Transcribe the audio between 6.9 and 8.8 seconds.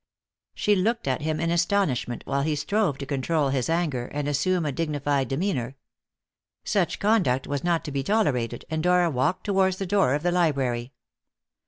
conduct was not to be tolerated,